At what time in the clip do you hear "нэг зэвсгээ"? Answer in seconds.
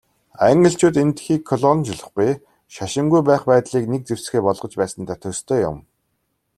3.91-4.41